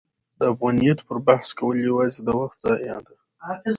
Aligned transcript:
د 0.39 0.41
افغانیت 0.53 0.99
پر 1.07 1.17
بحث 1.27 1.47
کول 1.59 1.77
یوازې 1.89 2.19
د 2.23 2.29
وخت 2.39 2.57
ضایع 2.65 2.97
ده. 3.07 3.15